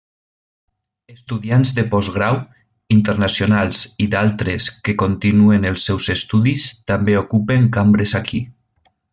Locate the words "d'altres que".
4.15-4.97